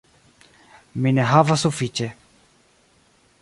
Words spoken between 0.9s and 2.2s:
Mi ne havas sufiĉe.